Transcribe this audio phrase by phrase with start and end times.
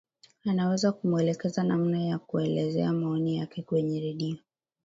[0.45, 4.37] anaweza kumwelekeza namna ya kuelezea maoni yake kwenye redio